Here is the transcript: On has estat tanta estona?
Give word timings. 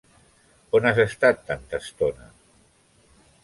On 0.79 0.87
has 0.91 1.01
estat 1.03 1.45
tanta 1.51 1.83
estona? 1.87 2.33